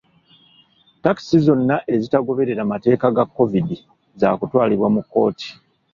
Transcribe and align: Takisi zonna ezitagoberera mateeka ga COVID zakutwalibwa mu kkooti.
Takisi 1.03 1.37
zonna 1.45 1.75
ezitagoberera 1.93 2.69
mateeka 2.73 3.05
ga 3.15 3.25
COVID 3.35 3.67
zakutwalibwa 4.19 4.87
mu 4.95 5.01
kkooti. 5.05 5.49